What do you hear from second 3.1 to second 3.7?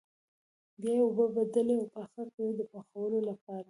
لپاره.